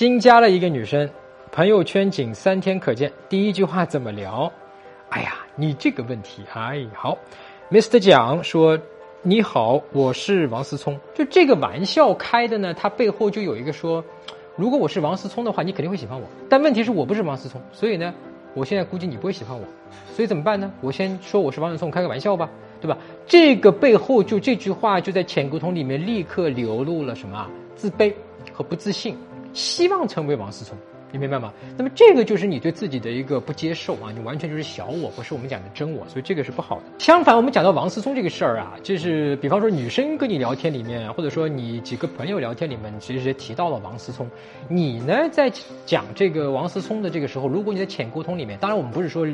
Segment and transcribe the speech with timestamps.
[0.00, 1.10] 新加了一个女生，
[1.52, 4.50] 朋友圈仅三天可见，第一句话怎么聊？
[5.10, 7.18] 哎呀，你这个问题，哎，好
[7.70, 7.98] ，Mr.
[7.98, 8.78] 蒋说。
[9.20, 10.98] 你好，我是王思聪。
[11.14, 14.02] 就这个玩笑开的呢，它背后就有一个说，
[14.56, 16.26] 如果我是王思聪的话，你肯定会喜欢我。
[16.48, 18.14] 但问题是我不是王思聪，所以呢，
[18.54, 19.62] 我现在估计你不会喜欢我。
[20.14, 20.72] 所以怎么办呢？
[20.80, 22.48] 我先说我是王思聪，开个玩笑吧，
[22.80, 22.96] 对吧？
[23.26, 27.50] 这个背后就这句话就在潜沟通里面立刻流露了什么啊？
[27.76, 28.10] 自卑
[28.54, 29.14] 和不自信，
[29.52, 30.76] 希望成为王思聪。
[31.12, 31.52] 你明白吗？
[31.76, 36.84] 那么这个就是你对自己的一个不接受啊，你完全就是小我，不是我们讲的真我，所以这个是不好的。
[37.00, 44.30] 相反，我们讲到王思聪这个事儿啊，就是比方说女生跟你聊天里面，或者说你几个朋友聊天里面，其实提到了王思聪。
[44.68, 45.50] 你呢，在
[45.84, 49.26] 讲这个王思聪的这个时候，如果你在浅沟通里面，当然我们不是说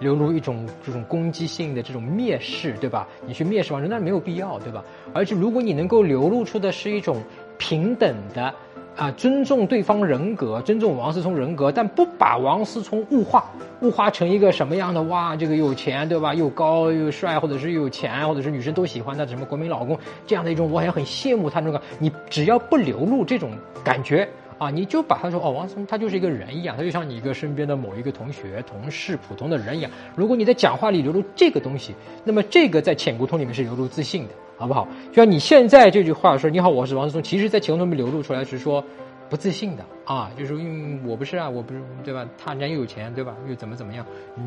[0.00, 3.08] 流露一种这种攻击性的这种蔑视，对吧？
[3.26, 4.84] 你去蔑视王思聪，那没有必要，对吧？
[5.14, 7.22] 而且如果你能够流露出的是一种
[7.56, 8.54] 平等的。
[8.96, 13.44] 啊，尊重对方人格，尊重王思聪人格，但不把王思聪物化，
[13.80, 15.34] 物化成一个什么样的哇？
[15.34, 16.32] 这个有钱对吧？
[16.32, 21.82] 又高又帅，或者是有钱，或者是女生都喜欢的什么国民老公这样的一种，我还很羡慕他那个。
[21.98, 23.50] 你只要不流露这种
[23.82, 29.90] 感觉啊，你就把他说哦，王思聪他就是一个人一样，他就像你一个身边的某一个同学、同事、普通的人一样。
[30.14, 34.34] 如果你在讲话里流露这个东西，那么这个在浅沟通里面是流露自信的。
[34.56, 34.86] 好不好？
[35.10, 38.82] 就像你现在这句话说“你好，我是王思聪”，其实，在情通里面流露出来是说
[39.28, 42.24] 不自信的啊，就是因为我不是啊，我不是对吧？
[42.38, 43.34] 他人家又有钱对吧？
[43.48, 44.04] 又怎么怎么样？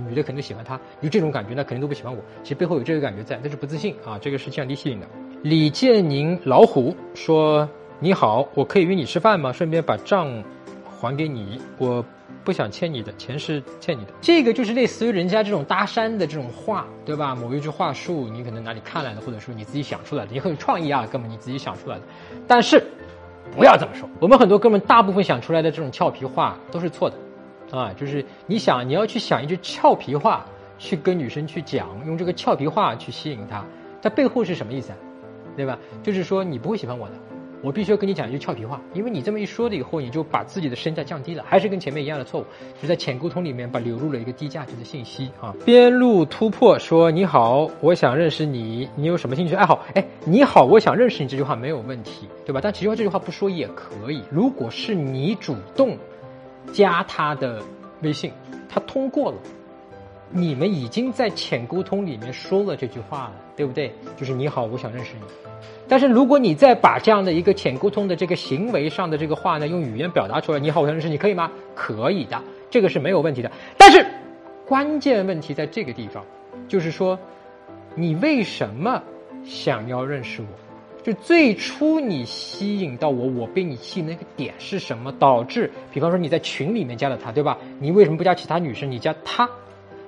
[0.07, 2.21] 女的肯定喜欢他，有这种感觉，那肯定都不喜欢我。
[2.43, 5.07] 其实背后有这个感觉在，那是不自信啊，这个是降低吸引的。
[5.43, 7.67] 李建宁老虎说
[7.99, 9.51] ：“你好，我可以约你吃饭吗？
[9.51, 10.43] 顺便把账
[10.85, 12.03] 还给你。”我。
[12.43, 17.35] 不想欠你的钱是欠你的，这个就是类似于人家这种搭讪的这种话，对吧？
[17.35, 22.03] 某一句话术，你可能哪里看来的，或者说你自己想出来的，你很有创意啊，哥们，你自己想出来的。
[22.47, 22.81] 但是
[23.55, 30.45] 不要这么说，我们很多哥们大部分想出来的这种俏皮话都是错的，啊，就是你想你要去想一句俏皮话
[30.77, 33.63] 去跟女生去讲，用这个俏皮话去吸引她，
[34.01, 34.97] 它背后是什么意思啊？
[35.55, 35.77] 对吧？
[36.03, 37.13] 就是说你不会喜欢我的。
[37.63, 42.45] 我必须要跟你讲一句俏皮话，因为你这么一说了以后，你就把自己的身价降低了，还是跟前面一样的错误，
[42.81, 45.55] 就在浅沟通里面把流入了一个低价值的信息啊。
[45.65, 52.59] 边路突破说：“你好，我想认识你，你有什么兴趣爱好？”哎，你好，我想认识你这句话没有问题，对吧？
[52.61, 54.21] 但其实这句话不说也可以。
[54.29, 55.97] 如果是你主动
[56.71, 57.61] 加他的
[58.01, 58.31] 微信，
[58.69, 59.37] 他通过了。
[60.29, 63.93] 你们已经在浅沟通里面说了这句话了，对不对？
[64.15, 65.21] 就是你好，我想认识你。
[65.87, 71.49] 但是如果你再把这样的一个浅沟通的这个行为上的这个话呢，用语言表达出来，你好，我想认识你，可以吗？
[71.73, 73.49] 可以的，这个是没有问题的。
[73.77, 74.05] 但是
[74.65, 76.25] 关键问题在这个地方，
[76.67, 77.17] 就是说
[77.95, 79.01] 你为什么
[79.45, 80.47] 想要认识我？
[81.03, 85.09] 就最初你吸引到我，我被你吸引那个点是什么？
[85.13, 87.57] 导致，比方说你在群里面加了他，对吧？
[87.79, 88.91] 你为什么不加其他女生？
[88.91, 89.49] 你加他？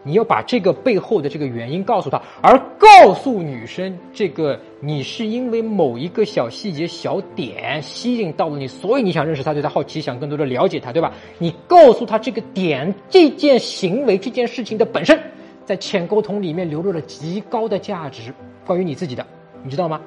[0.03, 11.13] 你要把这个背后的这个原因告诉他，而告诉女生这个你是因为某一个小细节、小点吸引到了你，所以你想认识他，对他好奇，想更多的了解他，对吧？
[11.37, 15.19] 你告诉他这个点，这件行为、这件事情的本身，
[15.65, 18.33] 在浅沟通里面流露了极高的价值，
[18.65, 19.25] 关于你自己的，
[19.63, 19.99] 你知道吗？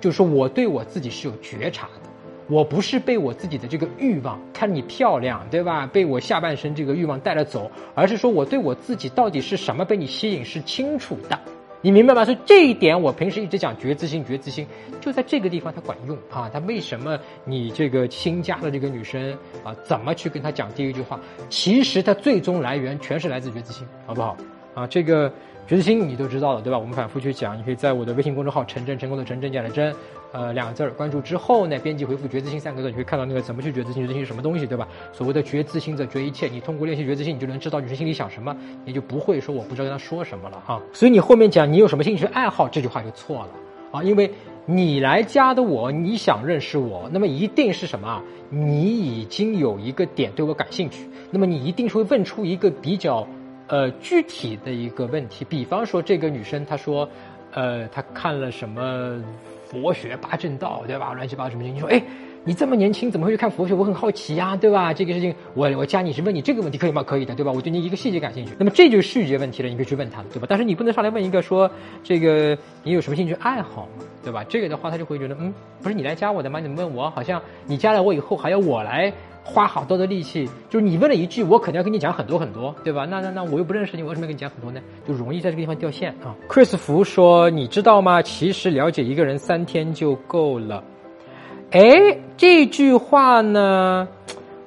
[0.00, 2.05] 就是我对我自己是有觉察的。
[2.48, 5.86] 我不是被我自己的这个欲望看你漂亮，对吧？
[5.86, 11.36] 被我下半身这个欲望带了走，而是说我对我自己到底是什么被你吸引是清楚的，
[11.80, 12.24] 你明白吗？
[12.24, 14.64] 所以这一点我平时一直讲觉知心，觉知心
[15.00, 16.48] 就在这个地方它管用啊。
[16.52, 21.18] 它为什么你这个新加的这个女生啊，怎么去跟她讲第一句话？
[21.48, 24.36] 其实它最终来源全是来自觉知心，好不好？
[24.74, 25.28] 啊，这个
[25.66, 26.78] 觉知心你都知道了，对吧？
[26.78, 29.92] 我们反复去讲，你可以在我的微信公众号“陈真成功的陈真讲的真”。
[30.36, 34.86] 呃，两个字儿关注之后呢，编辑回复“觉自信”三个字，你会看到那个怎么去觉自信，觉自信是什么东西，对吧？
[35.10, 38.54] 所谓的觉自信者觉一切，你通过练习觉自信，你就能知道女生心里想什么，
[38.84, 40.78] 你就不会说我不知道跟她说什么了哈。
[40.92, 43.48] 所以你后面讲你有什么兴趣爱好，这句话就错了
[43.92, 44.30] 啊，因为
[44.66, 48.22] 你来加的我，你想认识我，那么一定是什么啊？
[48.50, 53.26] 你已经有一个点对我感兴趣，那么你一定是会问出一个比较
[53.68, 57.08] 呃具体的一个问题，比方说这个女生她说，
[57.56, 59.20] 呃，他看了什么？
[59.68, 61.12] 佛学八正道，对吧？
[61.14, 61.74] 乱七八糟什么经？
[61.74, 62.00] 你说，哎，
[62.44, 63.74] 你这么年轻，怎么会去看佛学？
[63.74, 64.94] 我很好奇呀，对吧？
[64.94, 67.02] 这个事情，我我加你是问你这个问题可以吗？
[67.02, 67.50] 可以的，对吧？
[67.50, 70.46] 我对你一个细节感兴趣，那么这就是细节问题了，你可以去问他，对吧？
[70.48, 71.68] 但是你不能上来问一个说，
[72.04, 74.44] 这个你有什么兴趣爱好嘛，对吧？
[74.48, 75.52] 这个的话，他就会觉得，嗯，
[75.82, 76.60] 不是你来加我的吗？
[76.60, 79.12] 你问我，好像你加了我以后还要我来。
[79.48, 83.06] 花好多的力气，就是你问了一句，我肯定要跟你讲很多很多，对吧？
[83.08, 84.80] 那那那我又不认识你，我为什么要跟你讲很多呢？
[85.06, 86.34] 就容易在这个地方掉线啊。
[86.48, 88.20] Chris 福说：“你知道吗？
[88.20, 90.82] 其实了解一个人三天就够了。”
[91.70, 94.06] 哎，这句话呢，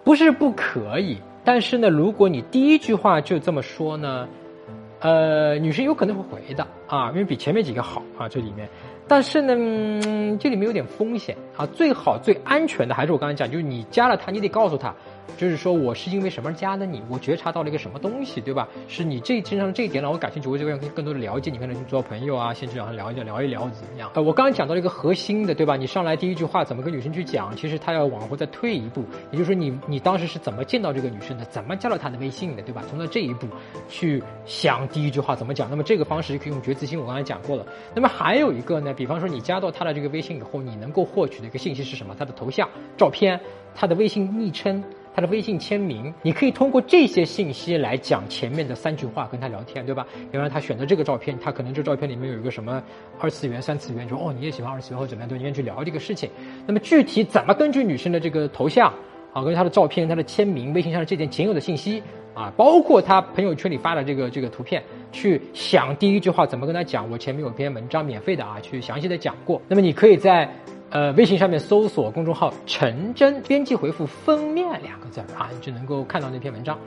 [0.04, 4.28] 不是不可以，但是呢，如果你第一句话就这么说呢，
[5.00, 8.68] 呃，女生有可能会回的啊，因为比前面几个好啊，这里面。
[9.08, 9.56] 但是呢，
[10.40, 11.66] 这里面有点风险啊。
[11.66, 14.94] 最好最安全的还是我刚才讲，就是你加了他，你得告诉他。
[15.38, 17.02] 就是说我是因为什么加的你？
[17.10, 18.68] 我觉察到了一个什么东西，对吧？
[18.88, 24.10] 是你这身上这一点让我感兴趣，我就想更多的了解你，可能做朋友啊，先去找他聊一聊，聊一聊怎么样？
[24.14, 25.76] 呃，我刚刚讲到了一个核心的，对吧？
[25.76, 27.56] 你上来第一句话怎么跟女生去讲？
[27.56, 31.46] 其实他要往后再退一步，也就是说你你当时是怎么见到这个女生的？
[31.46, 32.84] 怎么加到她的微信的，对吧？
[32.90, 33.48] 从到这一步
[33.88, 35.70] 去想第一句话怎么讲？
[35.70, 37.66] 那么这个方式就可以用觉知心，我刚才讲过了。
[37.96, 42.16] 那么还有一个呢，比方说你加到他的这个微信以后，你能够获取的一个信息是什么？
[42.18, 42.68] 他的头像、
[42.98, 43.40] 照片、
[43.76, 44.84] 他的微信昵称。
[45.20, 50.08] 他的微信签名，你可以通过这些信息来讲前面的三句话跟他聊天，对吧？
[50.32, 52.82] 比方他选择这个照片，他可能这照片里面有一个什么
[53.20, 56.30] 二次元、三次元，说哦你也喜欢二次元或者怎么样，对，你愿意去聊这个事情。
[56.66, 58.94] 那么具体怎么根据女生的这个头像
[59.34, 62.02] 啊，根据她的照片、她的签名、微信上的这件仅有的信息
[62.34, 64.82] 啊，包括她朋友圈里发的这个这个图片，
[65.12, 67.12] 去想第一句话怎么跟他讲？
[67.12, 69.62] 我前面有篇文章免费的啊，去详细的讲过。
[69.68, 70.50] 那么你可以在。
[70.92, 76.78] 呃，微信上面搜索公众号“陈真”，编辑回复“封面”两个字啊，你就能够看到那篇文章。